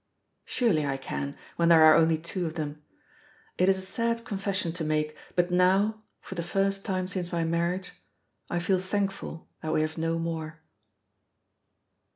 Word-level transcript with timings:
Surely 0.45 0.83
I 0.83 0.97
can, 0.97 1.37
when 1.57 1.69
there 1.69 1.83
are 1.83 1.93
only 1.93 2.17
two 2.17 2.47
of 2.47 2.55
them. 2.55 2.81
It 3.59 3.69
is 3.69 3.77
a 3.77 3.83
sad 3.83 4.25
confession 4.25 4.71
to 4.71 4.83
make, 4.83 5.15
but 5.35 5.51
now, 5.51 6.01
for 6.21 6.33
the 6.33 6.41
first 6.41 6.83
time 6.83 7.07
since 7.07 7.31
my 7.31 7.43
marriage, 7.43 7.91
I 8.49 8.57
feel 8.57 8.79
thankful 8.79 9.47
that 9.61 9.73
we 9.73 9.81
have 9.81 9.99
no 9.99 10.17
more. 10.17 10.59